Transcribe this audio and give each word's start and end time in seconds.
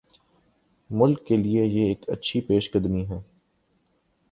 ملک 0.89 1.25
کیلئے 1.27 1.65
یہ 1.65 1.85
ایک 1.85 2.09
اچھی 2.09 2.41
پیش 2.41 2.71
قدمی 2.71 3.05
ہے۔ 3.09 3.19